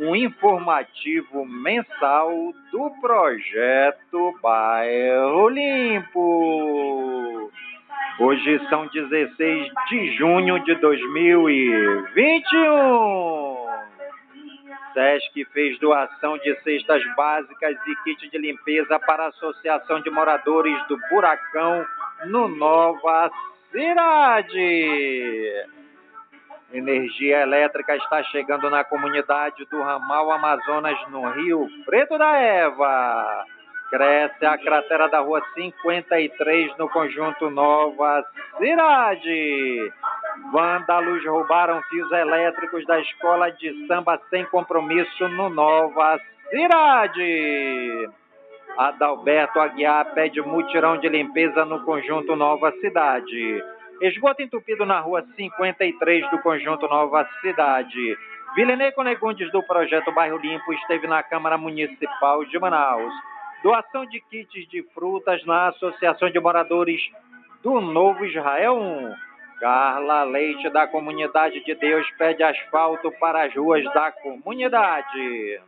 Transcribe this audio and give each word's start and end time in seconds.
um 0.00 0.16
informativo 0.16 1.44
mensal 1.44 2.32
do 2.72 2.90
projeto 3.02 4.34
Bairro 4.42 5.50
Limpo. 5.50 7.52
Hoje 8.18 8.58
são 8.70 8.86
16 8.86 9.70
de 9.90 10.16
junho 10.16 10.58
de 10.64 10.74
2021. 10.76 13.60
SESC 14.94 15.44
fez 15.52 15.78
doação 15.78 16.38
de 16.38 16.54
cestas 16.62 17.02
básicas 17.14 17.76
e 17.86 17.94
kit 18.02 18.30
de 18.30 18.38
limpeza 18.38 18.98
para 19.00 19.24
a 19.24 19.28
Associação 19.28 20.00
de 20.00 20.08
Moradores 20.08 20.82
do 20.88 20.98
Buracão 21.10 21.84
no 22.26 22.48
Nova 22.48 23.30
Cidade. 23.70 25.66
Energia 26.72 27.40
elétrica 27.40 27.96
está 27.96 28.22
chegando 28.24 28.70
na 28.70 28.84
comunidade 28.84 29.64
do 29.64 29.82
Ramal 29.82 30.30
Amazonas, 30.30 30.96
no 31.08 31.28
Rio 31.30 31.68
Preto 31.84 32.16
da 32.16 32.36
Eva. 32.36 33.44
Cresce 33.90 34.46
a 34.46 34.56
cratera 34.56 35.08
da 35.08 35.18
rua 35.18 35.42
53 35.52 36.76
no 36.78 36.88
conjunto 36.88 37.50
Nova 37.50 38.24
Cidade. 38.56 39.92
Vândalos 40.52 41.24
roubaram 41.26 41.82
fios 41.90 42.10
elétricos 42.12 42.86
da 42.86 43.00
escola 43.00 43.50
de 43.50 43.86
samba 43.88 44.20
sem 44.30 44.44
compromisso 44.44 45.28
no 45.28 45.48
Nova 45.48 46.20
Cidade. 46.50 48.08
Adalberto 48.78 49.58
Aguiar 49.58 50.14
pede 50.14 50.40
mutirão 50.40 50.98
de 50.98 51.08
limpeza 51.08 51.64
no 51.64 51.84
conjunto 51.84 52.36
Nova 52.36 52.70
Cidade. 52.80 53.60
Esgoto 54.00 54.40
entupido 54.40 54.86
na 54.86 54.98
rua 54.98 55.22
53 55.36 56.30
do 56.30 56.38
conjunto 56.38 56.88
Nova 56.88 57.28
Cidade. 57.42 58.16
Vilenei 58.54 58.90
Conegundes 58.92 59.52
do 59.52 59.62
projeto 59.62 60.10
Bairro 60.10 60.38
Limpo 60.38 60.72
esteve 60.72 61.06
na 61.06 61.22
Câmara 61.22 61.58
Municipal 61.58 62.42
de 62.46 62.58
Manaus. 62.58 63.12
Doação 63.62 64.06
de 64.06 64.18
kits 64.22 64.66
de 64.70 64.82
frutas 64.94 65.44
na 65.44 65.68
Associação 65.68 66.30
de 66.30 66.40
Moradores 66.40 67.02
do 67.62 67.78
Novo 67.78 68.24
Israel 68.24 68.78
1. 68.78 69.14
Carla 69.60 70.22
Leite, 70.24 70.70
da 70.70 70.86
Comunidade 70.86 71.62
de 71.62 71.74
Deus, 71.74 72.10
pede 72.12 72.42
asfalto 72.42 73.12
para 73.20 73.44
as 73.44 73.54
ruas 73.54 73.84
da 73.92 74.10
comunidade. 74.10 75.60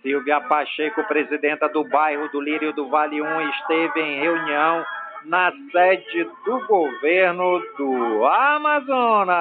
Silvia 0.00 0.40
Pacheco, 0.40 1.04
presidenta 1.04 1.68
do 1.68 1.84
bairro 1.84 2.30
do 2.30 2.40
Lírio 2.40 2.72
do 2.72 2.88
Vale 2.88 3.20
1, 3.20 3.50
esteve 3.50 4.00
em 4.00 4.18
reunião 4.18 4.82
na 5.26 5.52
sede 5.72 6.24
do 6.44 6.66
governo 6.66 7.60
do 7.76 8.24
Amazonas. 8.26 9.36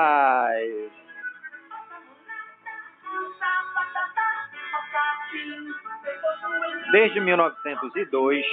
Desde 6.91 7.19
1902, 7.19 8.45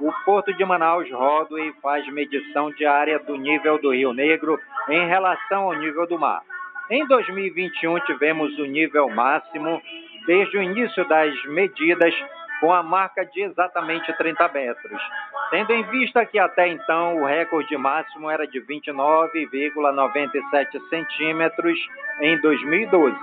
o 0.00 0.12
Porto 0.24 0.52
de 0.52 0.64
Manaus 0.64 1.10
roda 1.10 1.58
e 1.60 1.72
faz 1.80 2.06
medição 2.12 2.70
diária 2.72 3.18
do 3.18 3.36
nível 3.36 3.80
do 3.80 3.92
Rio 3.92 4.12
Negro 4.12 4.60
em 4.88 5.06
relação 5.06 5.64
ao 5.64 5.74
nível 5.74 6.06
do 6.06 6.18
mar. 6.18 6.42
Em 6.90 7.04
2021, 7.06 7.98
tivemos 8.00 8.56
o 8.58 8.64
nível 8.64 9.08
máximo 9.08 9.82
desde 10.26 10.56
o 10.56 10.62
início 10.62 11.04
das 11.08 11.34
medidas, 11.46 12.14
com 12.60 12.72
a 12.72 12.82
marca 12.82 13.24
de 13.24 13.42
exatamente 13.42 14.12
30 14.16 14.48
metros, 14.48 15.02
tendo 15.50 15.72
em 15.72 15.82
vista 15.84 16.26
que 16.26 16.38
até 16.38 16.68
então 16.68 17.22
o 17.22 17.26
recorde 17.26 17.76
máximo 17.76 18.30
era 18.30 18.46
de 18.46 18.60
29,97 18.60 20.88
centímetros 20.88 21.76
em 22.20 22.40
2012 22.40 23.16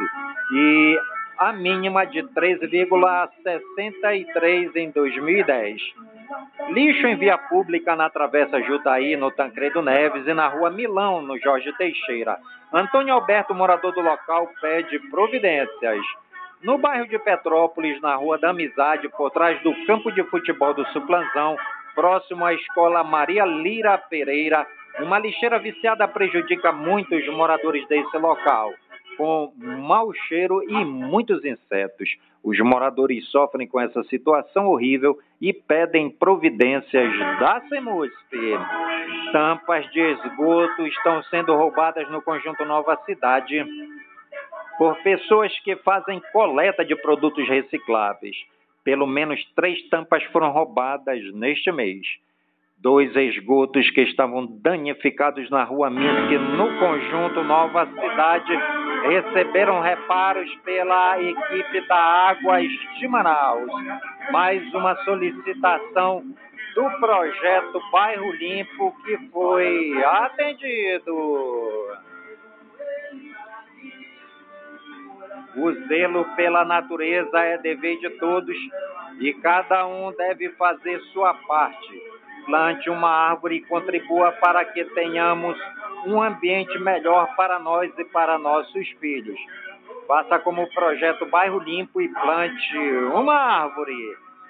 e 0.51 0.99
a 1.37 1.51
mínima 1.51 2.05
de 2.05 2.23
13,63 2.23 4.75
em 4.75 4.91
2010. 4.91 5.81
Lixo 6.69 7.07
em 7.07 7.15
via 7.15 7.37
pública 7.37 7.95
na 7.95 8.09
Travessa 8.09 8.61
Jutaí, 8.61 9.15
no 9.15 9.31
Tancredo 9.31 9.81
Neves 9.81 10.27
e 10.27 10.33
na 10.33 10.47
Rua 10.47 10.69
Milão, 10.69 11.21
no 11.21 11.39
Jorge 11.39 11.71
Teixeira. 11.73 12.37
Antônio 12.71 13.13
Alberto, 13.13 13.53
morador 13.53 13.93
do 13.93 14.01
local, 14.01 14.49
pede 14.61 14.99
providências. 15.09 15.99
No 16.61 16.77
bairro 16.77 17.07
de 17.07 17.19
Petrópolis, 17.19 17.99
na 18.01 18.15
Rua 18.15 18.37
da 18.37 18.51
Amizade, 18.51 19.09
por 19.09 19.31
trás 19.31 19.61
do 19.61 19.73
campo 19.85 20.11
de 20.11 20.23
futebol 20.23 20.73
do 20.73 20.85
Suplanzão, 20.87 21.57
próximo 21.95 22.45
à 22.45 22.53
escola 22.53 23.03
Maria 23.03 23.45
Lira 23.45 23.97
Pereira, 23.97 24.65
uma 24.99 25.19
lixeira 25.19 25.59
viciada 25.59 26.07
prejudica 26.07 26.71
muitos 26.71 27.27
moradores 27.27 27.87
desse 27.87 28.17
local 28.17 28.73
com 29.17 29.53
mau 29.57 30.13
cheiro 30.27 30.63
e 30.63 30.85
muitos 30.85 31.43
insetos. 31.45 32.17
Os 32.43 32.59
moradores 32.59 33.29
sofrem 33.29 33.67
com 33.67 33.79
essa 33.79 34.03
situação 34.03 34.67
horrível 34.67 35.17
e 35.39 35.53
pedem 35.53 36.09
providências 36.09 37.17
da 37.39 37.61
CEMUSP. 37.69 38.59
Tampas 39.31 39.89
de 39.91 39.99
esgoto 39.99 40.85
estão 40.87 41.23
sendo 41.23 41.55
roubadas 41.55 42.09
no 42.09 42.21
conjunto 42.21 42.65
Nova 42.65 42.97
Cidade 43.05 43.65
por 44.77 44.95
pessoas 45.03 45.57
que 45.59 45.75
fazem 45.77 46.21
coleta 46.31 46.83
de 46.83 46.95
produtos 46.95 47.47
recicláveis. 47.47 48.35
Pelo 48.83 49.07
menos 49.07 49.43
três 49.55 49.81
tampas 49.89 50.23
foram 50.25 50.51
roubadas 50.51 51.21
neste 51.33 51.71
mês. 51.71 52.01
Dois 52.77 53.15
esgotos 53.15 53.89
que 53.91 54.01
estavam 54.01 54.45
danificados 54.61 55.49
na 55.49 55.63
rua 55.63 55.89
Minsk, 55.89 56.31
no 56.57 56.79
conjunto 56.79 57.41
Nova 57.43 57.85
Cidade, 57.85 58.59
receberam 59.03 59.79
reparos 59.79 60.53
pela 60.65 61.21
equipe 61.21 61.87
da 61.87 61.95
Águas 61.95 62.67
de 62.99 63.07
Manaus. 63.07 63.71
Mais 64.31 64.61
uma 64.73 64.95
solicitação 65.03 66.25
do 66.75 66.89
projeto 66.99 67.79
Bairro 67.91 68.31
Limpo 68.33 68.93
que 69.05 69.17
foi 69.29 70.03
atendido. 70.03 71.13
O 75.55 75.71
zelo 75.87 76.25
pela 76.35 76.65
natureza 76.65 77.39
é 77.39 77.57
dever 77.57 77.99
de 77.99 78.09
todos 78.11 78.57
e 79.19 79.33
cada 79.35 79.85
um 79.85 80.11
deve 80.11 80.49
fazer 80.49 80.99
sua 81.13 81.33
parte 81.33 82.13
plante 82.45 82.89
uma 82.89 83.09
árvore 83.09 83.57
e 83.57 83.61
contribua 83.61 84.31
para 84.33 84.63
que 84.65 84.83
tenhamos 84.85 85.57
um 86.05 86.21
ambiente 86.21 86.77
melhor 86.79 87.33
para 87.35 87.59
nós 87.59 87.91
e 87.97 88.05
para 88.05 88.37
nossos 88.37 88.89
filhos. 88.99 89.39
Faça 90.07 90.37
como 90.39 90.63
o 90.63 90.73
projeto 90.73 91.25
Bairro 91.25 91.59
Limpo 91.59 92.01
e 92.01 92.09
plante 92.09 92.77
uma 93.13 93.35
árvore. 93.35 93.95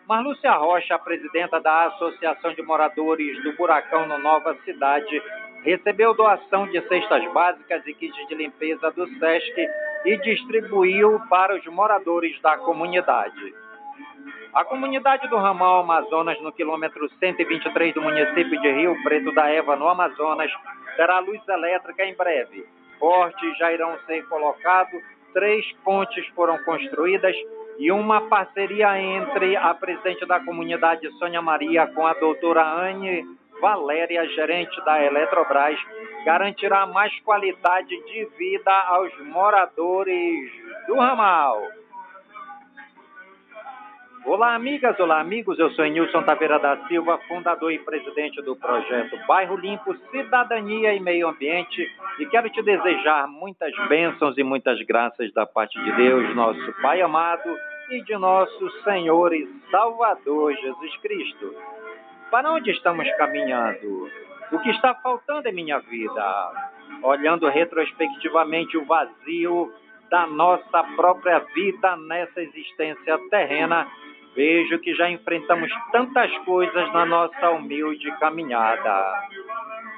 Marlúcia 0.08 0.52
Rocha, 0.54 0.98
presidenta 1.00 1.62
da 1.62 1.86
Associação 1.86 2.54
de 2.54 2.62
Moradores 2.62 3.42
do 3.44 3.54
Buracão 3.54 4.08
no 4.08 4.18
Nova 4.18 4.56
Cidade, 4.66 5.22
recebeu 5.64 6.14
doação 6.14 6.68
de 6.68 6.82
cestas 6.88 7.32
básicas 7.32 7.86
e 7.88 7.94
kits 7.94 8.28
de 8.28 8.36
limpeza 8.36 8.92
do 8.92 9.08
SESC 9.08 9.68
e 10.06 10.18
distribuiu 10.18 11.20
para 11.30 11.56
os 11.56 11.66
moradores 11.66 12.40
da 12.42 12.58
comunidade. 12.58 13.54
A 14.54 14.64
comunidade 14.64 15.28
do 15.30 15.38
Ramal 15.38 15.80
Amazonas, 15.80 16.40
no 16.42 16.52
quilômetro 16.52 17.10
123 17.20 17.94
do 17.94 18.02
município 18.02 18.62
de 18.62 18.72
Rio 18.72 18.96
Preto 19.04 19.34
da 19.34 19.50
Eva, 19.50 19.76
no 19.76 19.88
Amazonas, 19.88 20.52
terá 20.96 21.20
luz 21.20 21.42
elétrica 21.48 22.06
em 22.06 22.14
breve. 22.14 22.66
Portes 23.00 23.58
já 23.58 23.72
irão 23.72 23.98
ser 24.06 24.24
colocados, 24.28 25.02
três 25.34 25.66
pontes 25.84 26.28
foram 26.36 26.64
construídas 26.64 27.36
e 27.80 27.92
uma 27.92 28.22
parceria 28.30 29.00
entre 29.02 29.56
a 29.58 29.74
presidente 29.74 30.26
da 30.26 30.40
comunidade, 30.40 31.10
Sônia 31.18 31.42
Maria, 31.42 31.88
com 31.88 32.06
a 32.06 32.14
doutora 32.14 32.64
Anne 32.64 33.26
Valéria, 33.60 34.28
gerente 34.30 34.80
da 34.86 35.04
Eletrobras, 35.04 35.80
garantirá 36.24 36.86
mais 36.86 37.18
qualidade 37.22 37.90
de 37.90 38.26
vida 38.38 38.72
aos 38.88 39.12
moradores 39.28 40.52
do 40.88 40.96
ramal. 40.96 41.62
Olá, 44.26 44.56
amigas, 44.56 44.98
olá, 45.02 45.20
amigos. 45.20 45.60
Eu 45.60 45.70
sou 45.72 45.84
Nilson 45.84 46.24
Taveira 46.24 46.58
da 46.58 46.78
Silva, 46.88 47.20
fundador 47.28 47.74
e 47.74 47.80
presidente 47.80 48.42
do 48.42 48.56
projeto 48.56 49.18
Bairro 49.28 49.58
Limpo, 49.58 49.94
Cidadania 50.12 50.94
e 50.94 51.00
Meio 51.02 51.28
Ambiente, 51.28 51.86
e 52.18 52.26
quero 52.28 52.50
te 52.50 52.62
desejar 52.62 53.28
muitas 53.28 53.76
bênçãos 53.90 54.38
e 54.38 54.44
muitas 54.44 54.82
graças 54.84 55.32
da 55.34 55.46
parte 55.46 55.78
de 55.84 55.92
Deus, 55.92 56.34
nosso 56.34 56.82
Pai 56.82 57.02
amado, 57.02 57.54
e 57.90 58.02
de 58.02 58.18
nosso 58.18 58.70
Senhor 58.84 59.34
e 59.34 59.46
Salvador 59.70 60.56
Jesus 60.56 60.98
Cristo. 61.02 61.54
Para 62.32 62.54
onde 62.54 62.72
estamos 62.72 63.06
caminhando? 63.18 64.10
O 64.54 64.60
que 64.60 64.70
está 64.70 64.94
faltando 64.94 65.50
em 65.50 65.52
minha 65.52 65.80
vida? 65.80 66.52
Olhando 67.02 67.50
retrospectivamente 67.50 68.78
o 68.78 68.86
vazio 68.86 69.74
da 70.12 70.28
nossa 70.28 70.84
própria 70.96 71.40
vida 71.40 71.98
nessa 71.98 72.40
existência 72.40 73.18
terrena, 73.32 73.88
vejo 74.36 74.78
que 74.78 74.94
já 74.94 75.10
enfrentamos 75.10 75.72
tantas 75.92 76.32
coisas 76.46 76.94
na 76.94 77.04
nossa 77.04 77.50
humilde 77.50 78.12
caminhada. 78.20 79.28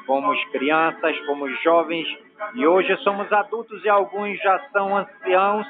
Fomos 0.06 0.42
crianças, 0.46 1.18
fomos 1.26 1.52
jovens 1.62 2.08
e 2.54 2.66
hoje 2.66 2.96
somos 3.04 3.30
adultos 3.34 3.84
e 3.84 3.90
alguns 3.90 4.38
já 4.40 4.58
são 4.72 4.96
anciãos 4.96 5.68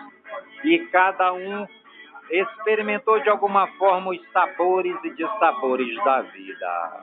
e 0.63 0.77
cada 0.91 1.33
um 1.33 1.65
experimentou 2.29 3.19
de 3.19 3.29
alguma 3.29 3.65
forma 3.79 4.11
os 4.11 4.31
sabores 4.31 4.95
e 5.03 5.09
dissabores 5.09 5.95
da 6.03 6.21
vida. 6.21 7.01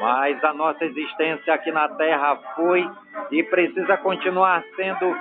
Mas 0.00 0.42
a 0.44 0.52
nossa 0.52 0.84
existência 0.84 1.54
aqui 1.54 1.70
na 1.72 1.88
Terra 1.88 2.36
foi 2.54 2.88
e 3.30 3.42
precisa 3.44 3.96
continuar 3.96 4.62
sendo 4.74 5.14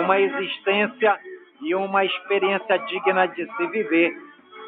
uma 0.00 0.20
existência 0.20 1.18
e 1.62 1.74
uma 1.74 2.04
experiência 2.04 2.78
digna 2.78 3.26
de 3.26 3.46
se 3.56 3.66
viver, 3.68 4.16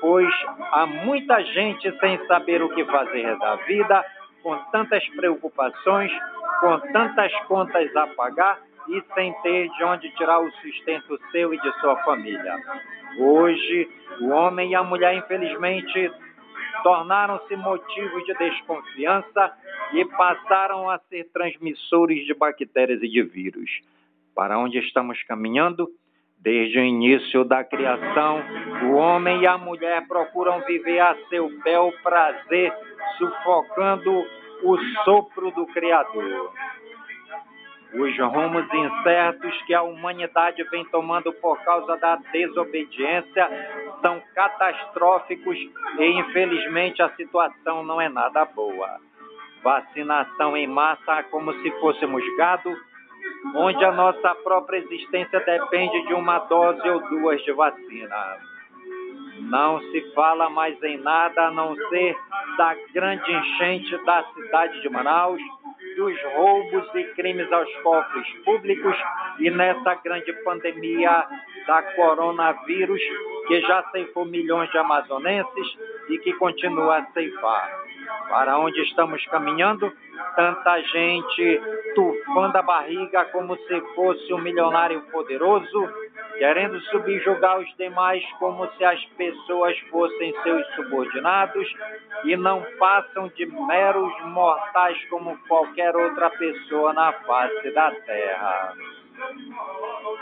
pois 0.00 0.28
há 0.72 0.86
muita 0.86 1.42
gente 1.44 1.90
sem 1.98 2.26
saber 2.26 2.62
o 2.62 2.68
que 2.70 2.84
fazer 2.86 3.36
da 3.38 3.56
vida, 3.56 4.04
com 4.42 4.56
tantas 4.72 5.06
preocupações, 5.10 6.10
com 6.60 6.78
tantas 6.92 7.32
contas 7.46 7.94
a 7.94 8.06
pagar 8.08 8.58
e 8.88 9.02
sem 9.14 9.32
ter 9.42 9.68
de 9.68 9.84
onde 9.84 10.10
tirar 10.16 10.40
o 10.40 10.50
sustento 10.52 11.18
seu 11.30 11.54
e 11.54 11.60
de 11.60 11.72
sua 11.80 11.96
família. 11.98 12.56
Hoje, 13.18 13.88
o 14.20 14.30
homem 14.30 14.70
e 14.70 14.74
a 14.74 14.82
mulher, 14.82 15.14
infelizmente, 15.14 16.10
tornaram-se 16.82 17.56
motivo 17.56 18.24
de 18.24 18.34
desconfiança 18.34 19.52
e 19.92 20.04
passaram 20.04 20.88
a 20.88 20.98
ser 21.08 21.30
transmissores 21.32 22.26
de 22.26 22.34
bactérias 22.34 23.02
e 23.02 23.08
de 23.08 23.22
vírus. 23.22 23.70
Para 24.34 24.58
onde 24.58 24.78
estamos 24.78 25.22
caminhando? 25.24 25.88
Desde 26.38 26.78
o 26.78 26.82
início 26.82 27.44
da 27.44 27.62
criação, 27.62 28.42
o 28.84 28.94
homem 28.94 29.42
e 29.42 29.46
a 29.46 29.58
mulher 29.58 30.06
procuram 30.08 30.64
viver 30.64 30.98
a 30.98 31.14
seu 31.28 31.50
bel 31.62 31.92
prazer, 32.02 32.72
sufocando 33.18 34.24
o 34.62 34.78
sopro 35.04 35.50
do 35.50 35.66
Criador. 35.66 36.52
Os 37.92 38.16
rumos 38.18 38.72
incertos 38.72 39.62
que 39.62 39.74
a 39.74 39.82
humanidade 39.82 40.62
vem 40.70 40.84
tomando 40.86 41.32
por 41.32 41.60
causa 41.64 41.96
da 41.96 42.16
desobediência 42.32 43.48
são 44.00 44.22
catastróficos 44.32 45.58
e, 45.98 46.04
infelizmente, 46.04 47.02
a 47.02 47.10
situação 47.10 47.82
não 47.82 48.00
é 48.00 48.08
nada 48.08 48.44
boa. 48.44 49.00
Vacinação 49.62 50.56
em 50.56 50.68
massa 50.68 51.24
como 51.24 51.52
se 51.54 51.70
fôssemos 51.80 52.24
gado, 52.36 52.72
onde 53.56 53.84
a 53.84 53.90
nossa 53.90 54.36
própria 54.36 54.78
existência 54.78 55.40
depende 55.40 56.06
de 56.06 56.14
uma 56.14 56.38
dose 56.40 56.88
ou 56.88 57.00
duas 57.08 57.42
de 57.42 57.52
vacina. 57.52 58.36
Não 59.40 59.80
se 59.80 60.12
fala 60.14 60.48
mais 60.48 60.80
em 60.82 60.96
nada 60.98 61.48
a 61.48 61.50
não 61.50 61.74
ser 61.88 62.16
da 62.56 62.76
grande 62.94 63.32
enchente 63.32 63.96
da 64.04 64.22
cidade 64.32 64.80
de 64.80 64.88
Manaus 64.88 65.40
dos 66.00 66.22
roubos 66.34 66.94
e 66.94 67.04
crimes 67.12 67.52
aos 67.52 67.70
cofres 67.82 68.26
públicos 68.42 68.96
e 69.38 69.50
nessa 69.50 69.96
grande 69.96 70.32
pandemia 70.42 71.26
da 71.66 71.82
coronavírus 71.94 73.02
que 73.46 73.60
já 73.60 73.82
ceifou 73.90 74.24
milhões 74.24 74.70
de 74.70 74.78
amazonenses 74.78 75.78
e 76.08 76.16
que 76.18 76.32
continua 76.32 77.00
a 77.00 77.06
ceifar. 77.12 77.79
Para 78.28 78.58
onde 78.58 78.80
estamos 78.82 79.24
caminhando? 79.26 79.92
Tanta 80.36 80.80
gente 80.82 81.60
tufando 81.94 82.56
a 82.56 82.62
barriga 82.62 83.24
como 83.26 83.56
se 83.56 83.80
fosse 83.94 84.32
um 84.32 84.38
milionário 84.38 85.00
poderoso, 85.10 85.88
querendo 86.38 86.80
subjugar 86.82 87.58
os 87.58 87.76
demais 87.76 88.24
como 88.38 88.68
se 88.72 88.84
as 88.84 89.04
pessoas 89.16 89.78
fossem 89.90 90.32
seus 90.42 90.66
subordinados 90.74 91.68
e 92.24 92.36
não 92.36 92.64
passam 92.78 93.28
de 93.28 93.46
meros 93.46 94.12
mortais 94.26 95.02
como 95.08 95.36
qualquer 95.48 95.96
outra 95.96 96.30
pessoa 96.30 96.92
na 96.92 97.12
face 97.12 97.70
da 97.72 97.90
terra. 97.90 98.74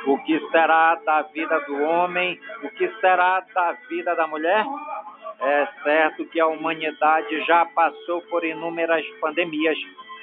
O 0.07 0.19
que 0.25 0.41
será 0.51 0.95
da 0.97 1.23
vida 1.23 1.61
do 1.61 1.83
homem? 1.83 2.41
O 2.63 2.71
que 2.71 2.89
será 3.01 3.41
da 3.55 3.73
vida 3.89 4.15
da 4.15 4.27
mulher? 4.27 4.65
É 5.41 5.69
certo 5.85 6.25
que 6.27 6.41
a 6.41 6.47
humanidade 6.47 7.45
já 7.45 7.65
passou 7.67 8.21
por 8.23 8.45
inúmeras 8.45 9.07
pandemias 9.21 9.79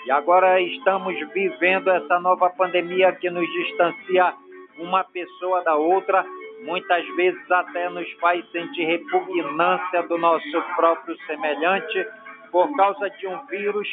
e 0.05 0.11
agora 0.11 0.61
estamos 0.61 1.15
vivendo 1.33 1.89
essa 1.89 2.19
nova 2.19 2.49
pandemia 2.49 3.13
que 3.13 3.29
nos 3.29 3.47
distancia 3.53 4.33
uma 4.77 5.03
pessoa 5.05 5.63
da 5.63 5.75
outra, 5.75 6.25
muitas 6.63 7.07
vezes 7.15 7.49
até 7.49 7.89
nos 7.89 8.11
faz 8.13 8.45
sentir 8.51 8.83
repugnância 8.83 10.03
do 10.03 10.17
nosso 10.17 10.61
próprio 10.75 11.17
semelhante 11.25 12.05
por 12.51 12.75
causa 12.75 13.09
de 13.09 13.25
um 13.25 13.45
vírus 13.45 13.87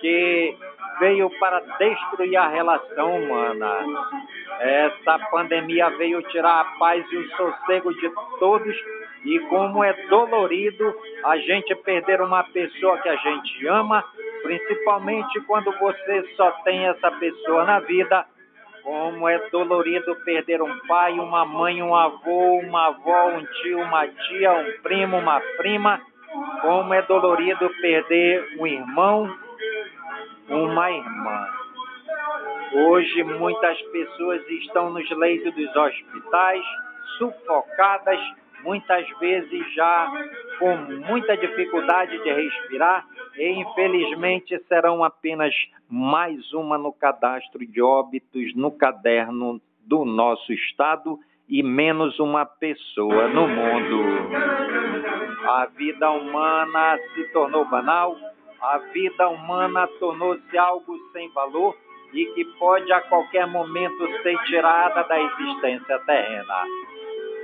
que 0.00 0.56
veio 0.98 1.30
para 1.38 1.60
destruir 1.78 2.36
a 2.36 2.48
relação 2.48 3.16
humana. 3.16 3.84
Essa 4.60 5.18
pandemia 5.30 5.90
veio 5.90 6.22
tirar 6.24 6.60
a 6.60 6.64
paz 6.78 7.04
e 7.10 7.16
o 7.16 7.30
sossego 7.36 7.92
de 7.94 8.10
todos 8.38 8.76
e 9.24 9.38
como 9.40 9.84
é 9.84 9.92
dolorido 10.08 10.94
a 11.24 11.36
gente 11.36 11.74
perder 11.74 12.20
uma 12.20 12.42
pessoa 12.44 12.98
que 12.98 13.08
a 13.08 13.16
gente 13.16 13.66
ama, 13.66 14.04
principalmente 14.42 15.40
quando 15.40 15.70
você 15.78 16.22
só 16.36 16.50
tem 16.64 16.86
essa 16.86 17.10
pessoa 17.12 17.64
na 17.64 17.80
vida 17.80 18.26
como 18.82 19.28
é 19.28 19.38
dolorido 19.50 20.16
perder 20.24 20.62
um 20.62 20.78
pai, 20.86 21.12
uma 21.18 21.44
mãe, 21.44 21.82
um 21.82 21.94
avô, 21.94 22.60
uma 22.60 22.86
avó, 22.86 23.28
um 23.28 23.44
tio, 23.44 23.80
uma 23.80 24.06
tia, 24.08 24.52
um 24.52 24.82
primo, 24.82 25.18
uma 25.18 25.40
prima. 25.56 26.00
Como 26.62 26.94
é 26.94 27.02
dolorido 27.02 27.68
perder 27.80 28.56
um 28.58 28.66
irmão, 28.66 29.36
uma 30.48 30.90
irmã. 30.90 31.48
Hoje 32.72 33.22
muitas 33.24 33.80
pessoas 33.82 34.48
estão 34.48 34.90
nos 34.90 35.10
leitos 35.10 35.52
dos 35.54 35.76
hospitais, 35.76 36.64
sufocadas, 37.18 38.20
muitas 38.62 39.08
vezes 39.18 39.74
já 39.74 40.10
com 40.58 40.76
muita 41.08 41.36
dificuldade 41.36 42.22
de 42.22 42.32
respirar 42.32 43.06
e 43.36 43.48
infelizmente 43.60 44.58
serão 44.68 45.02
apenas 45.02 45.54
mais 45.88 46.52
uma 46.52 46.76
no 46.76 46.92
cadastro 46.92 47.66
de 47.66 47.80
óbitos 47.80 48.54
no 48.54 48.70
caderno 48.70 49.60
do 49.86 50.04
nosso 50.04 50.52
estado 50.52 51.18
e 51.48 51.62
menos 51.62 52.18
uma 52.20 52.46
pessoa 52.46 53.26
no 53.28 53.48
mundo. 53.48 54.04
A 55.48 55.66
vida 55.66 56.10
humana 56.10 56.98
se 57.14 57.24
tornou 57.32 57.64
banal, 57.64 58.16
a 58.60 58.78
vida 58.92 59.28
humana 59.28 59.88
tornou-se 59.98 60.56
algo 60.56 60.96
sem 61.12 61.28
valor 61.30 61.76
e 62.12 62.26
que 62.26 62.44
pode 62.58 62.92
a 62.92 63.00
qualquer 63.00 63.46
momento 63.46 64.06
ser 64.22 64.36
tirada 64.44 65.02
da 65.04 65.20
existência 65.20 65.98
terrena. 66.00 66.64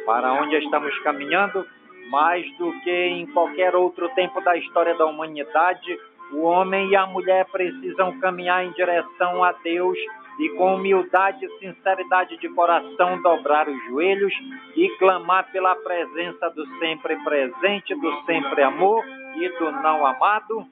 Para 0.07 0.33
onde 0.35 0.57
estamos 0.57 0.97
caminhando? 1.01 1.67
Mais 2.09 2.47
do 2.57 2.73
que 2.81 2.91
em 2.91 3.27
qualquer 3.27 3.75
outro 3.75 4.09
tempo 4.11 4.41
da 4.41 4.57
história 4.57 4.95
da 4.95 5.05
humanidade, 5.05 5.99
o 6.33 6.43
homem 6.43 6.91
e 6.91 6.97
a 6.97 7.05
mulher 7.07 7.45
precisam 7.47 8.17
caminhar 8.21 8.65
em 8.65 8.71
direção 8.71 9.43
a 9.43 9.51
Deus 9.65 9.99
e 10.39 10.49
com 10.51 10.77
humildade 10.77 11.45
e 11.45 11.59
sinceridade 11.59 12.37
de 12.37 12.49
coração 12.51 13.21
dobrar 13.21 13.69
os 13.69 13.85
joelhos 13.87 14.33
e 14.77 14.89
clamar 14.99 15.51
pela 15.51 15.75
presença 15.75 16.51
do 16.51 16.65
sempre 16.79 17.17
presente, 17.25 17.95
do 17.97 18.25
sempre 18.25 18.63
amor 18.63 19.05
e 19.35 19.49
do 19.59 19.73
não 19.73 20.07
amado 20.07 20.67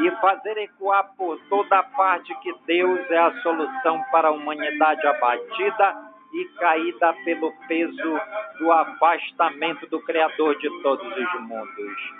e 0.00 0.10
fazer 0.20 0.58
ecoar 0.58 1.10
por 1.16 1.38
toda 1.48 1.82
parte 1.82 2.34
que 2.40 2.54
Deus 2.66 3.00
é 3.10 3.18
a 3.18 3.32
solução 3.42 4.02
para 4.10 4.28
a 4.28 4.32
humanidade 4.32 5.06
abatida 5.06 6.09
e 6.32 6.44
caída 6.58 7.12
pelo 7.24 7.52
peso 7.66 8.20
do 8.58 8.72
afastamento 8.72 9.86
do 9.88 10.00
Criador 10.00 10.56
de 10.58 10.68
todos 10.82 11.06
os 11.06 11.40
mundos. 11.42 12.14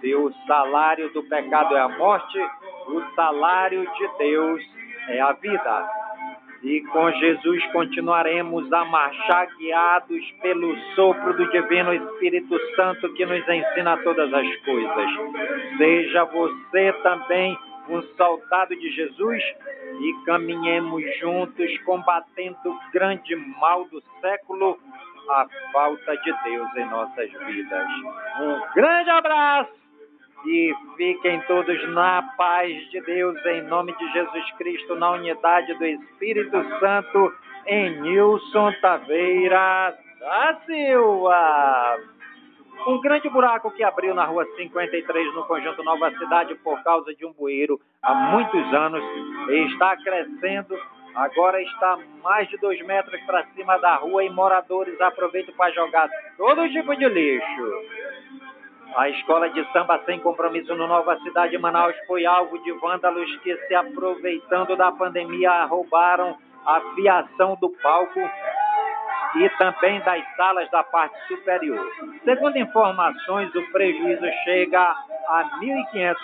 Se 0.00 0.14
o 0.14 0.32
salário 0.46 1.12
do 1.12 1.22
pecado 1.24 1.76
é 1.76 1.80
a 1.80 1.88
morte, 1.88 2.38
o 2.86 3.02
salário 3.14 3.82
de 3.82 4.18
Deus 4.18 4.62
é 5.08 5.20
a 5.20 5.32
vida. 5.32 5.88
E 6.62 6.80
com 6.82 7.10
Jesus 7.12 7.64
continuaremos 7.72 8.70
a 8.72 8.84
marchar 8.84 9.46
guiados 9.56 10.30
pelo 10.42 10.76
sopro 10.94 11.34
do 11.34 11.50
Divino 11.50 11.94
Espírito 11.94 12.58
Santo 12.76 13.12
que 13.14 13.24
nos 13.24 13.48
ensina 13.48 13.96
todas 13.98 14.32
as 14.32 14.56
coisas. 14.58 15.10
Seja 15.78 16.24
você 16.24 16.92
também 17.02 17.58
um 17.88 18.02
soldado 18.16 18.76
de 18.76 18.90
Jesus 18.90 19.42
e 20.00 20.24
caminhemos 20.24 21.02
juntos 21.18 21.78
combatendo 21.84 22.56
o 22.66 22.78
grande 22.92 23.34
mal 23.58 23.84
do 23.86 24.02
século, 24.20 24.78
a 25.28 25.46
falta 25.72 26.16
de 26.16 26.32
Deus 26.44 26.76
em 26.76 26.84
nossas 26.86 27.30
vidas. 27.46 27.88
Um 28.40 28.74
grande 28.74 29.10
abraço 29.10 29.80
e 30.46 30.74
fiquem 30.96 31.40
todos 31.42 31.88
na 31.90 32.22
paz 32.36 32.72
de 32.90 33.00
Deus, 33.02 33.36
em 33.46 33.62
nome 33.62 33.94
de 33.96 34.12
Jesus 34.12 34.52
Cristo, 34.52 34.94
na 34.94 35.10
unidade 35.12 35.74
do 35.74 35.84
Espírito 35.84 36.64
Santo, 36.78 37.32
em 37.66 38.00
Nilson 38.00 38.72
Taveira 38.80 39.94
da 40.18 40.60
Silva. 40.66 41.98
Um 42.86 43.00
grande 43.00 43.28
buraco 43.28 43.70
que 43.70 43.82
abriu 43.82 44.14
na 44.14 44.24
rua 44.24 44.46
53, 44.56 45.34
no 45.34 45.44
conjunto 45.44 45.82
Nova 45.82 46.10
Cidade, 46.12 46.54
por 46.56 46.82
causa 46.82 47.14
de 47.14 47.26
um 47.26 47.32
bueiro 47.32 47.78
há 48.02 48.14
muitos 48.14 48.72
anos, 48.72 49.04
está 49.66 49.96
crescendo. 49.96 50.78
Agora 51.14 51.60
está 51.60 51.98
mais 52.22 52.48
de 52.48 52.56
dois 52.56 52.80
metros 52.86 53.20
para 53.22 53.44
cima 53.48 53.76
da 53.78 53.96
rua 53.96 54.24
e 54.24 54.30
moradores 54.30 54.98
aproveitam 55.00 55.54
para 55.54 55.72
jogar 55.72 56.08
todo 56.36 56.68
tipo 56.70 56.96
de 56.96 57.08
lixo. 57.08 57.72
A 58.96 59.08
escola 59.10 59.50
de 59.50 59.64
samba 59.72 60.00
sem 60.06 60.18
compromisso 60.18 60.74
no 60.74 60.86
Nova 60.86 61.18
Cidade 61.20 61.52
de 61.52 61.58
Manaus 61.58 61.94
foi 62.06 62.24
alvo 62.24 62.58
de 62.60 62.72
vândalos 62.72 63.36
que, 63.38 63.56
se 63.56 63.74
aproveitando 63.74 64.76
da 64.76 64.90
pandemia, 64.90 65.64
roubaram 65.64 66.36
a 66.66 66.80
fiação 66.94 67.56
do 67.60 67.70
palco 67.70 68.20
e 69.36 69.48
também 69.50 70.00
das 70.00 70.22
salas 70.36 70.70
da 70.70 70.82
parte 70.82 71.16
superior. 71.28 71.86
Segundo 72.24 72.56
informações, 72.56 73.54
o 73.54 73.72
prejuízo 73.72 74.26
chega 74.44 74.80
a 74.80 75.58
R$ 75.60 75.66
1.500. 75.94 76.16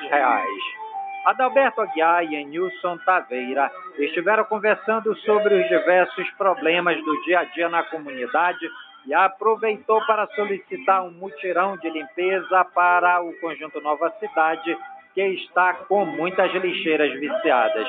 Adalberto 1.27 1.81
Aguiar 1.81 2.25
e 2.25 2.45
Nilson 2.45 2.99
Taveira 2.99 3.71
estiveram 3.99 4.45
conversando 4.45 5.15
sobre 5.17 5.55
os 5.55 5.69
diversos 5.69 6.31
problemas 6.33 6.97
do 7.03 7.23
dia 7.25 7.41
a 7.41 7.45
dia 7.45 7.69
na 7.69 7.83
comunidade 7.83 8.71
e 9.07 9.15
aproveitou 9.15 10.05
para 10.07 10.27
solicitar 10.29 11.05
um 11.05 11.11
mutirão 11.11 11.77
de 11.79 11.91
limpeza 11.91 12.65
para 12.75 13.23
o 13.23 13.33
conjunto 13.41 13.81
Nova 13.81 14.11
Cidade, 14.21 14.77
que 15.17 15.23
está 15.23 15.73
com 15.89 16.05
muitas 16.05 16.53
lixeiras 16.53 17.11
viciadas. 17.19 17.89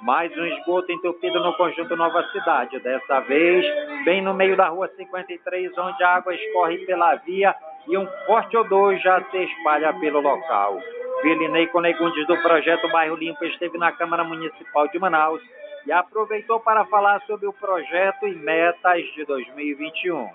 Mais 0.00 0.34
um 0.34 0.46
esgoto 0.46 0.90
entupido 0.90 1.38
no 1.38 1.54
conjunto 1.54 1.94
Nova 1.94 2.26
Cidade, 2.32 2.80
dessa 2.80 3.20
vez 3.20 3.62
bem 4.06 4.22
no 4.22 4.32
meio 4.32 4.56
da 4.56 4.68
rua 4.68 4.88
53, 4.96 5.76
onde 5.76 6.02
a 6.02 6.14
água 6.14 6.34
escorre 6.34 6.78
pela 6.86 7.14
via 7.16 7.54
e 7.86 7.98
um 7.98 8.06
forte 8.24 8.56
odor 8.56 8.96
já 8.96 9.22
se 9.30 9.36
espalha 9.36 9.92
pelo 10.00 10.22
local. 10.22 10.80
Vilinei 11.22 11.66
Conegundes 11.66 12.26
do 12.26 12.40
projeto 12.40 12.88
Bairro 12.88 13.16
Limpo 13.16 13.44
esteve 13.44 13.76
na 13.76 13.92
Câmara 13.92 14.24
Municipal 14.24 14.88
de 14.88 14.98
Manaus 14.98 15.42
e 15.84 15.92
aproveitou 15.92 16.58
para 16.58 16.86
falar 16.86 17.20
sobre 17.26 17.46
o 17.46 17.52
projeto 17.52 18.26
e 18.26 18.34
metas 18.34 19.04
de 19.14 19.26
2021. 19.26 20.26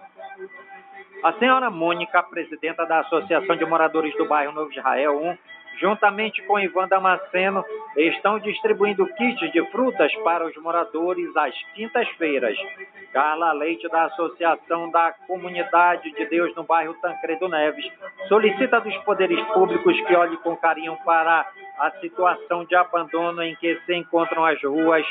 A 1.23 1.33
senhora 1.33 1.71
Mônica, 1.71 2.21
presidenta 2.21 2.85
da 2.85 2.99
Associação 2.99 3.55
de 3.55 3.65
Moradores 3.65 4.15
do 4.17 4.27
Bairro 4.27 4.53
Novo 4.53 4.71
Israel 4.71 5.17
1, 5.19 5.56
juntamente 5.79 6.41
com 6.43 6.59
Ivan 6.59 6.87
Damasceno, 6.87 7.63
estão 7.95 8.39
distribuindo 8.39 9.05
kits 9.15 9.51
de 9.51 9.63
frutas 9.71 10.13
para 10.23 10.45
os 10.45 10.55
moradores 10.57 11.35
às 11.35 11.55
quintas-feiras. 11.73 12.57
Carla 13.13 13.53
Leite, 13.53 13.87
da 13.89 14.05
Associação 14.05 14.91
da 14.91 15.13
Comunidade 15.25 16.11
de 16.11 16.25
Deus 16.25 16.53
no 16.55 16.63
bairro 16.63 16.93
Tancredo 17.01 17.47
Neves, 17.47 17.85
solicita 18.27 18.79
dos 18.81 18.95
poderes 18.97 19.41
públicos 19.47 19.99
que 20.01 20.15
olhem 20.15 20.37
com 20.37 20.55
carinho 20.57 20.97
para 21.05 21.45
a 21.79 21.91
situação 21.99 22.65
de 22.65 22.75
abandono 22.75 23.41
em 23.41 23.55
que 23.55 23.79
se 23.85 23.95
encontram 23.95 24.45
as 24.45 24.61
ruas 24.61 25.05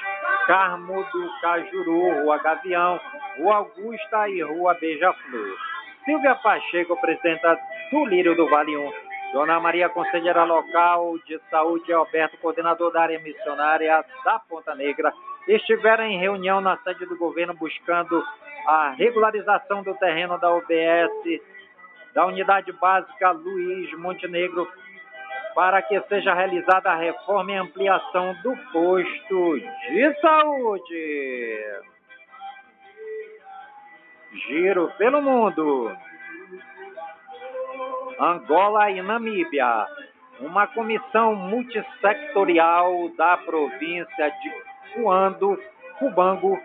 Carmo 0.46 1.04
do 1.12 1.40
Cajuru, 1.40 2.22
Rua 2.22 2.38
Gavião, 2.38 3.00
Rua 3.38 3.56
Augusta 3.56 4.28
e 4.28 4.42
Rua 4.42 4.74
Beija-Flor. 4.74 5.56
Silvia 6.04 6.36
Pacheco, 6.36 6.96
presidenta 7.00 7.58
do 7.90 8.04
Lírio 8.04 8.36
do 8.36 8.48
Vale 8.48 8.76
1, 8.76 8.92
Dona 9.32 9.60
Maria, 9.60 9.88
conselheira 9.88 10.44
local 10.44 11.18
de 11.26 11.38
saúde, 11.50 11.92
Alberto, 11.92 12.38
coordenador 12.38 12.92
da 12.92 13.02
área 13.02 13.18
missionária 13.18 14.04
da 14.24 14.38
Ponta 14.38 14.74
Negra, 14.74 15.12
estiveram 15.48 16.04
em 16.04 16.18
reunião 16.18 16.60
na 16.60 16.76
sede 16.78 17.04
do 17.06 17.16
governo 17.16 17.54
buscando 17.54 18.22
a 18.66 18.90
regularização 18.90 19.82
do 19.82 19.94
terreno 19.94 20.38
da 20.38 20.50
OBS, 20.50 21.40
da 22.14 22.26
Unidade 22.26 22.72
Básica 22.72 23.30
Luiz 23.30 23.92
Montenegro, 23.98 24.66
para 25.54 25.80
que 25.82 26.00
seja 26.02 26.34
realizada 26.34 26.90
a 26.90 26.96
reforma 26.96 27.52
e 27.52 27.56
ampliação 27.56 28.34
do 28.42 28.56
posto 28.72 29.58
de 29.58 30.20
saúde. 30.20 31.64
Giro 34.48 34.92
pelo 34.98 35.22
mundo. 35.22 35.96
Angola 38.18 38.90
e 38.90 39.02
Namíbia. 39.02 39.86
Uma 40.40 40.66
comissão 40.66 41.34
multissectorial 41.34 43.10
da 43.16 43.36
província 43.38 44.30
de 44.30 44.52
Cuando, 44.94 45.58
Cubango, 45.98 46.58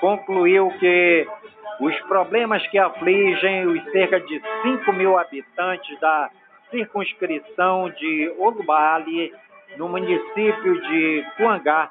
concluiu 0.00 0.70
que 0.78 1.26
os 1.80 1.98
problemas 2.02 2.66
que 2.68 2.78
afligem 2.78 3.66
os 3.66 3.82
cerca 3.90 4.20
de 4.20 4.40
5 4.62 4.92
mil 4.92 5.18
habitantes 5.18 5.98
da 6.00 6.30
circunscrição 6.70 7.90
de 7.90 8.32
Olubale, 8.38 9.32
no 9.76 9.88
município 9.88 10.80
de 10.82 11.26
Cuangá, 11.36 11.90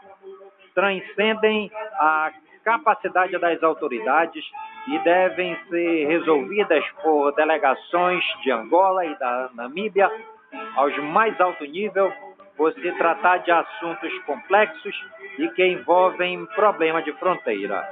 transcendem 0.74 1.72
a 1.94 2.32
capacidade 2.63 3.38
das 3.38 3.62
autoridades 3.63 4.44
e 4.88 5.00
devem 5.00 5.58
ser 5.70 6.08
resolvidas 6.08 6.84
por 7.03 7.32
delegações 7.34 8.24
de 8.44 8.51
Angola 8.51 9.06
e 9.06 9.18
da 9.18 9.50
Namíbia 9.53 10.10
aos 10.75 10.98
mais 10.98 11.39
alto 11.39 11.63
nível, 11.65 12.12
por 12.58 12.74
se 12.74 12.91
tratar 12.94 13.38
de 13.38 13.51
assuntos 13.51 14.18
complexos 14.24 14.96
e 15.38 15.48
que 15.50 15.65
envolvem 15.65 16.46
problema 16.48 17.01
de 17.01 17.12
fronteira. 17.13 17.88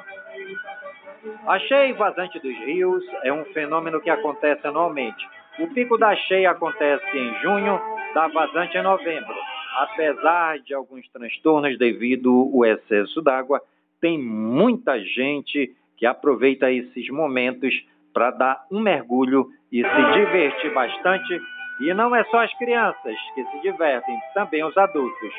A 1.48 1.60
cheia 1.60 1.94
vazante 1.94 2.40
dos 2.40 2.56
rios 2.60 3.04
é 3.24 3.34
um 3.34 3.46
fenômeno 3.46 4.00
que 4.00 4.10
acontece 4.10 4.66
anualmente. 4.68 5.28
O 5.60 5.68
pico 5.68 5.98
da 5.98 6.16
cheia 6.16 6.52
acontece 6.52 7.18
em 7.18 7.34
junho, 7.42 7.82
da 8.14 8.28
vazante 8.28 8.78
em 8.78 8.82
novembro. 8.82 9.36
Apesar 9.78 10.60
de 10.60 10.74
alguns 10.74 11.08
transtornos 11.10 11.78
devido 11.78 12.50
ao 12.54 12.66
excesso 12.66 13.22
d'água, 13.22 13.62
tem 14.02 14.18
muita 14.18 15.00
gente 15.00 15.76
que 15.98 16.06
aproveita 16.06 16.72
esses 16.72 17.10
momentos 17.10 17.74
para 18.14 18.32
dar 18.32 18.66
um 18.72 18.80
mergulho 18.80 19.50
e 19.72 19.84
se 19.84 20.12
divertir 20.14 20.74
bastante. 20.74 21.42
E 21.82 21.94
não 21.94 22.16
é 22.16 22.24
só 22.26 22.44
as 22.44 22.54
crianças 22.58 23.16
que 23.36 23.44
se 23.44 23.62
divertem, 23.62 24.18
também 24.34 24.64
os 24.64 24.76
adultos. 24.78 25.34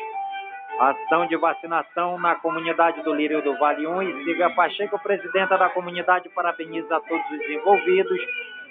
Ação 0.78 1.26
de 1.26 1.36
vacinação 1.36 2.18
na 2.18 2.36
comunidade 2.36 3.02
do 3.02 3.14
Lírio 3.14 3.42
do 3.42 3.58
Vale 3.58 3.86
1 3.86 4.02
e 4.02 4.24
Silvia 4.24 4.48
Pacheco, 4.50 4.98
presidenta 5.02 5.58
da 5.58 5.68
comunidade, 5.68 6.30
parabeniza 6.30 6.96
a 6.96 7.00
todos 7.00 7.30
os 7.30 7.50
envolvidos, 7.50 8.18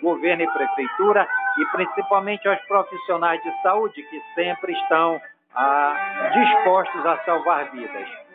governo 0.01 0.43
e 0.43 0.51
prefeitura, 0.51 1.27
e 1.58 1.65
principalmente 1.65 2.48
aos 2.48 2.60
profissionais 2.62 3.41
de 3.43 3.62
saúde 3.62 4.01
que 4.01 4.22
sempre 4.34 4.74
estão 4.74 5.22
ah, 5.53 6.31
dispostos 6.34 7.05
a 7.05 7.17
salvar 7.25 7.69
vidas. 7.72 8.28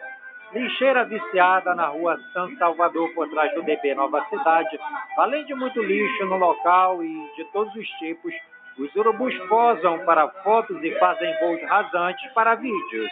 Lixeira 0.54 1.04
viciada 1.04 1.74
na 1.74 1.88
rua 1.88 2.16
São 2.32 2.48
Salvador, 2.56 3.12
por 3.12 3.28
trás 3.28 3.52
do 3.54 3.62
DB 3.64 3.92
Nova 3.94 4.24
Cidade. 4.30 4.78
Além 5.18 5.44
de 5.44 5.54
muito 5.54 5.82
lixo 5.82 6.24
no 6.26 6.36
local 6.36 7.02
e 7.02 7.32
de 7.36 7.44
todos 7.52 7.74
os 7.74 7.88
tipos, 7.98 8.32
os 8.78 8.94
urubus 8.94 9.36
posam 9.48 9.98
para 10.04 10.28
fotos 10.28 10.80
e 10.82 10.96
fazem 10.98 11.32
voos 11.40 11.60
rasantes 11.62 12.32
para 12.32 12.54
vídeos. 12.54 13.10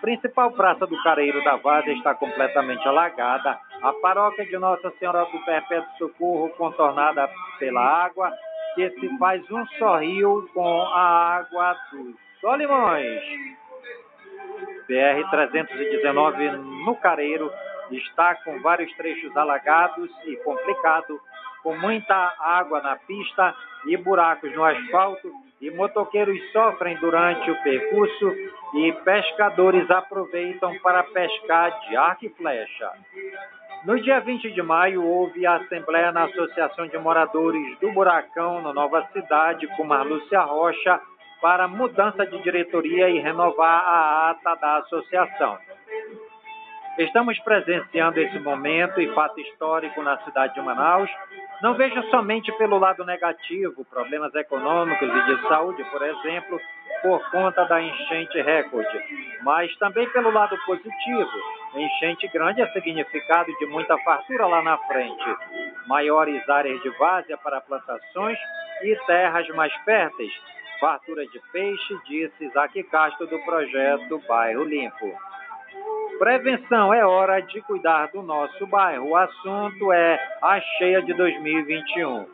Principal 0.00 0.50
praça 0.52 0.86
do 0.86 1.02
Careiro 1.04 1.42
da 1.44 1.54
Vaza 1.56 1.90
está 1.90 2.14
completamente 2.14 2.86
alagada. 2.86 3.56
A 3.82 3.92
paróquia 3.94 4.44
de 4.44 4.58
Nossa 4.58 4.90
Senhora 4.98 5.24
do 5.24 5.38
Perpétuo 5.44 5.98
Socorro 5.98 6.50
contornada 6.50 7.30
pela 7.60 7.80
água, 7.80 8.32
que 8.74 8.90
se 8.90 9.18
faz 9.18 9.48
um 9.50 9.64
sorrio 9.78 10.48
com 10.52 10.82
a 10.82 11.36
água 11.36 11.76
dos 11.92 12.14
Solimões. 12.40 13.22
BR-319 14.88 16.56
no 16.84 16.96
Careiro 16.96 17.50
está 17.90 18.34
com 18.36 18.60
vários 18.60 18.92
trechos 18.96 19.36
alagados 19.36 20.10
e 20.24 20.36
complicado, 20.36 21.20
com 21.62 21.76
muita 21.78 22.14
água 22.38 22.80
na 22.80 22.96
pista 22.96 23.54
e 23.86 23.96
buracos 23.96 24.52
no 24.54 24.64
asfalto, 24.64 25.30
e 25.60 25.70
motoqueiros 25.70 26.38
sofrem 26.52 26.96
durante 26.98 27.50
o 27.50 27.62
percurso 27.62 28.30
e 28.74 28.92
pescadores 29.04 29.90
aproveitam 29.90 30.78
para 30.80 31.02
pescar 31.04 31.80
de 31.80 31.96
arco 31.96 32.26
e 32.26 32.28
flecha. 32.30 32.90
No 33.84 33.98
dia 34.00 34.20
20 34.20 34.50
de 34.50 34.62
maio, 34.62 35.04
houve 35.04 35.46
a 35.46 35.56
Assembleia 35.56 36.12
na 36.12 36.24
Associação 36.24 36.86
de 36.88 36.98
Moradores 36.98 37.78
do 37.78 37.90
Buracão, 37.92 38.60
na 38.60 38.72
Nova 38.72 39.06
Cidade, 39.12 39.66
com 39.76 39.84
Marlúcia 39.84 40.40
Rocha, 40.40 41.00
para 41.40 41.68
mudança 41.68 42.26
de 42.26 42.42
diretoria 42.42 43.08
e 43.10 43.18
renovar 43.18 43.82
a 43.86 44.30
ata 44.30 44.54
da 44.54 44.76
associação. 44.78 45.58
Estamos 46.98 47.38
presenciando 47.40 48.18
esse 48.18 48.38
momento 48.38 49.00
e 49.00 49.12
fato 49.12 49.38
histórico 49.38 50.00
na 50.02 50.16
cidade 50.24 50.54
de 50.54 50.62
Manaus. 50.62 51.10
Não 51.60 51.74
vejo 51.74 52.02
somente 52.04 52.50
pelo 52.52 52.78
lado 52.78 53.04
negativo, 53.04 53.84
problemas 53.84 54.34
econômicos 54.34 55.08
e 55.08 55.22
de 55.26 55.48
saúde, 55.48 55.84
por 55.84 56.02
exemplo, 56.02 56.58
por 57.02 57.30
conta 57.30 57.64
da 57.66 57.82
enchente 57.82 58.40
recorde, 58.40 59.02
mas 59.42 59.74
também 59.76 60.08
pelo 60.10 60.30
lado 60.30 60.56
positivo. 60.64 61.30
Enchente 61.74 62.26
grande 62.28 62.62
é 62.62 62.66
significado 62.72 63.52
de 63.58 63.66
muita 63.66 63.98
fartura 63.98 64.46
lá 64.46 64.62
na 64.62 64.78
frente, 64.78 65.36
maiores 65.86 66.48
áreas 66.48 66.80
de 66.80 66.88
várzea 66.96 67.36
para 67.36 67.60
plantações 67.60 68.38
e 68.82 68.96
terras 69.06 69.46
mais 69.50 69.74
férteis, 69.84 70.32
fartura 70.86 71.26
de 71.26 71.40
peixe, 71.50 71.98
disse 72.06 72.44
Isaac 72.44 72.80
Castro 72.84 73.26
do 73.26 73.36
projeto 73.40 74.22
Bairro 74.28 74.62
Limpo. 74.62 75.12
Prevenção 76.16 76.94
é 76.94 77.04
hora 77.04 77.40
de 77.40 77.60
cuidar 77.62 78.06
do 78.12 78.22
nosso 78.22 78.64
bairro. 78.68 79.08
O 79.08 79.16
assunto 79.16 79.92
é 79.92 80.16
a 80.40 80.60
cheia 80.78 81.02
de 81.02 81.12
2021. 81.12 82.24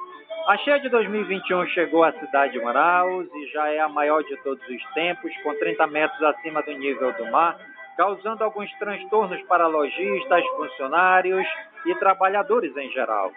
A 0.49 0.59
cheia 0.59 0.79
de 0.81 0.91
2021 0.91 1.67
chegou 1.69 2.05
à 2.05 2.13
cidade 2.13 2.53
de 2.53 2.63
Manaus 2.63 3.27
e 3.35 3.47
já 3.55 3.71
é 3.71 3.81
a 3.81 3.89
maior 3.89 4.23
de 4.23 4.37
todos 4.43 4.63
os 4.69 4.85
tempos, 4.93 5.35
com 5.43 5.55
30 5.55 5.87
metros 5.87 6.23
acima 6.23 6.63
do 6.63 6.73
nível 6.73 7.11
do 7.15 7.25
mar, 7.31 7.57
causando 7.97 8.45
alguns 8.45 8.71
transtornos 8.73 9.41
para 9.45 9.67
lojistas, 9.67 10.45
funcionários 10.57 11.47
e 11.87 11.95
trabalhadores 11.95 12.77
em 12.77 12.91
geral 12.91 13.33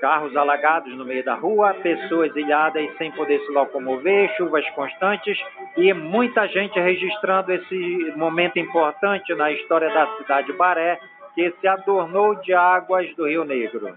carros 0.00 0.34
alagados 0.36 0.96
no 0.96 1.04
meio 1.04 1.24
da 1.24 1.34
rua, 1.34 1.74
pessoas 1.74 2.34
ilhadas 2.34 2.88
sem 2.96 3.12
poder 3.12 3.38
se 3.40 3.52
locomover, 3.52 4.34
chuvas 4.36 4.68
constantes 4.70 5.38
e 5.76 5.92
muita 5.92 6.48
gente 6.48 6.80
registrando 6.80 7.52
esse 7.52 8.12
momento 8.16 8.58
importante 8.58 9.34
na 9.34 9.52
história 9.52 9.92
da 9.92 10.06
cidade 10.16 10.52
Baré, 10.54 10.98
que 11.34 11.52
se 11.60 11.68
adornou 11.68 12.34
de 12.36 12.52
águas 12.52 13.14
do 13.14 13.28
Rio 13.28 13.44
Negro. 13.44 13.94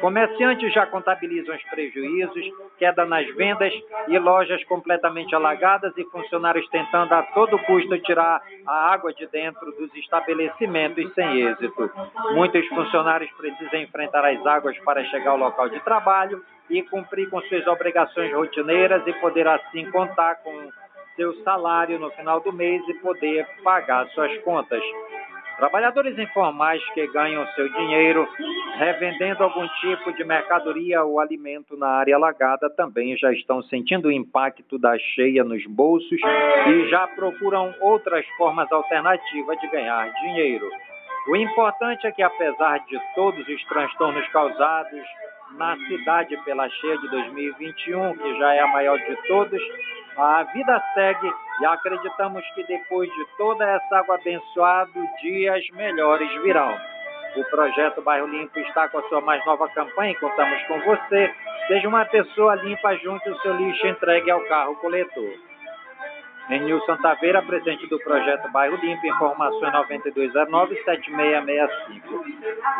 Comerciantes 0.00 0.72
já 0.72 0.86
contabilizam 0.86 1.54
os 1.54 1.62
prejuízos, 1.64 2.44
queda 2.78 3.04
nas 3.04 3.26
vendas 3.34 3.72
e 4.08 4.18
lojas 4.18 4.62
completamente 4.64 5.34
alagadas 5.34 5.96
e 5.96 6.04
funcionários 6.04 6.68
tentando 6.68 7.12
a 7.12 7.22
todo 7.22 7.58
custo 7.60 7.98
tirar 8.00 8.42
a 8.66 8.92
água 8.92 9.12
de 9.12 9.26
dentro 9.28 9.70
dos 9.72 9.94
estabelecimentos 9.94 11.12
sem 11.14 11.42
êxito. 11.42 11.90
Muitos 12.34 12.66
funcionários 12.68 13.30
precisam 13.32 13.80
enfrentar 13.80 14.24
as 14.24 14.44
águas 14.44 14.76
para 14.80 15.04
chegar 15.04 15.30
ao 15.30 15.38
local 15.38 15.68
de 15.68 15.80
trabalho 15.80 16.42
e 16.68 16.82
cumprir 16.82 17.28
com 17.30 17.40
suas 17.42 17.66
obrigações 17.66 18.32
rotineiras 18.32 19.06
e 19.06 19.12
poder 19.14 19.46
assim 19.46 19.90
contar 19.90 20.36
com 20.36 20.70
seu 21.16 21.34
salário 21.42 21.98
no 21.98 22.10
final 22.10 22.40
do 22.40 22.52
mês 22.52 22.82
e 22.88 22.94
poder 22.94 23.46
pagar 23.62 24.06
suas 24.08 24.36
contas. 24.38 24.82
Trabalhadores 25.56 26.18
informais 26.18 26.82
que 26.92 27.06
ganham 27.08 27.46
seu 27.54 27.68
dinheiro 27.68 28.28
revendendo 28.76 29.44
algum 29.44 29.66
tipo 29.80 30.12
de 30.12 30.24
mercadoria 30.24 31.02
ou 31.04 31.20
alimento 31.20 31.76
na 31.76 31.88
área 31.88 32.16
alagada 32.16 32.68
também 32.70 33.16
já 33.16 33.32
estão 33.32 33.62
sentindo 33.62 34.08
o 34.08 34.12
impacto 34.12 34.78
da 34.78 34.98
cheia 34.98 35.44
nos 35.44 35.64
bolsos 35.66 36.20
e 36.66 36.88
já 36.88 37.06
procuram 37.08 37.72
outras 37.80 38.26
formas 38.36 38.70
alternativas 38.72 39.58
de 39.60 39.68
ganhar 39.68 40.12
dinheiro. 40.22 40.68
O 41.28 41.36
importante 41.36 42.06
é 42.06 42.12
que, 42.12 42.22
apesar 42.22 42.80
de 42.80 43.00
todos 43.14 43.48
os 43.48 43.64
transtornos 43.64 44.26
causados 44.28 45.02
na 45.52 45.76
cidade 45.86 46.36
pela 46.44 46.68
cheia 46.68 46.98
de 46.98 47.08
2021, 47.08 48.16
que 48.16 48.38
já 48.38 48.54
é 48.54 48.60
a 48.60 48.66
maior 48.66 48.98
de 48.98 49.16
todos, 49.28 49.62
a 50.18 50.42
vida 50.52 50.82
segue 50.94 51.32
e 51.60 51.66
acreditamos 51.66 52.44
que 52.54 52.64
depois 52.64 53.08
de 53.10 53.26
toda 53.36 53.64
essa 53.64 53.98
água 53.98 54.16
abençoada, 54.16 54.90
dias 55.20 55.64
melhores 55.72 56.30
virão. 56.42 56.76
O 57.36 57.44
projeto 57.44 58.00
Bairro 58.02 58.28
Limpo 58.28 58.58
está 58.60 58.88
com 58.88 58.98
a 58.98 59.08
sua 59.08 59.20
mais 59.20 59.44
nova 59.44 59.68
campanha 59.68 60.12
e 60.12 60.16
contamos 60.16 60.62
com 60.64 60.80
você. 60.80 61.34
Seja 61.66 61.88
uma 61.88 62.04
pessoa 62.04 62.54
limpa, 62.56 62.94
junte 62.96 63.28
o 63.28 63.38
seu 63.40 63.54
lixo 63.56 63.86
entregue 63.86 64.30
ao 64.30 64.40
carro 64.42 64.76
coletor. 64.76 65.32
Em 66.50 66.60
Nilson 66.60 66.98
Taveira, 66.98 67.40
presidente 67.40 67.86
do 67.86 67.98
projeto 67.98 68.50
Bairro 68.50 68.76
Limpo, 68.76 69.06
informações 69.06 69.72
9209-7665. 69.72 72.22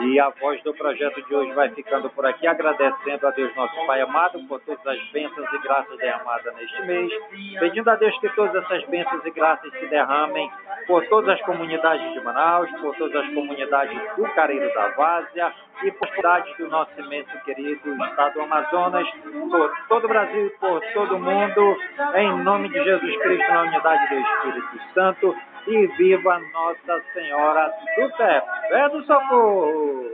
E 0.01 0.21
a 0.21 0.29
voz 0.29 0.63
do 0.63 0.75
projeto 0.75 1.23
de 1.23 1.35
hoje 1.35 1.51
vai 1.53 1.71
ficando 1.71 2.11
por 2.11 2.27
aqui, 2.27 2.47
agradecendo 2.47 3.27
a 3.27 3.31
Deus 3.31 3.57
nosso 3.57 3.75
Pai 3.87 4.03
amado 4.03 4.39
por 4.47 4.61
todas 4.61 4.87
as 4.87 5.03
bênçãos 5.11 5.51
e 5.51 5.59
graças 5.63 5.97
derramadas 5.97 6.55
neste 6.57 6.83
mês, 6.83 7.11
pedindo 7.59 7.89
a 7.89 7.97
Deus 7.97 8.15
que 8.19 8.29
todas 8.31 8.55
essas 8.63 8.85
bênçãos 8.85 9.25
e 9.25 9.31
graças 9.31 9.73
se 9.73 9.87
derramem 9.87 10.51
por 10.87 11.07
todas 11.07 11.31
as 11.31 11.41
comunidades 11.47 12.13
de 12.13 12.21
Manaus, 12.21 12.71
por 12.81 12.95
todas 12.97 13.17
as 13.17 13.33
comunidades 13.33 13.99
do 14.17 14.25
Careiro 14.35 14.75
da 14.75 14.89
Várzea 14.89 15.55
e 15.83 15.91
por 15.91 16.09
cidades 16.09 16.57
do 16.57 16.69
nosso 16.69 16.93
imenso 16.99 17.31
querido 17.45 18.05
estado 18.05 18.35
do 18.35 18.41
Amazonas, 18.43 19.07
por 19.51 19.73
todo 19.89 20.05
o 20.05 20.09
Brasil 20.09 20.53
por 20.61 20.81
todo 20.93 21.17
o 21.17 21.21
mundo, 21.21 21.77
em 22.15 22.43
nome 22.43 22.69
de 22.69 22.83
Jesus 22.83 23.17
Cristo, 23.23 23.53
na 23.55 23.63
unidade 23.63 24.09
do 24.09 24.21
Espírito 24.21 24.81
Santo, 24.93 25.37
e 25.67 25.87
viva 25.97 26.39
Nossa 26.53 27.03
Senhora 27.15 27.73
do 27.97 28.17
Pé. 28.17 28.43
Pé 28.69 28.89
do 28.91 29.03
socorro! 29.05 30.11